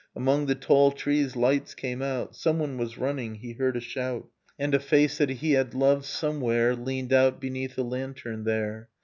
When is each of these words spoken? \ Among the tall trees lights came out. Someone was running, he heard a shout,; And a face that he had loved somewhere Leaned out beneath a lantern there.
\ 0.11 0.15
Among 0.15 0.47
the 0.47 0.55
tall 0.55 0.91
trees 0.91 1.35
lights 1.35 1.75
came 1.75 2.01
out. 2.01 2.35
Someone 2.35 2.75
was 2.79 2.97
running, 2.97 3.35
he 3.35 3.53
heard 3.53 3.77
a 3.77 3.79
shout,; 3.79 4.27
And 4.57 4.73
a 4.73 4.79
face 4.79 5.19
that 5.19 5.29
he 5.29 5.51
had 5.51 5.75
loved 5.75 6.05
somewhere 6.05 6.75
Leaned 6.75 7.13
out 7.13 7.39
beneath 7.39 7.77
a 7.77 7.83
lantern 7.83 8.43
there. 8.43 8.89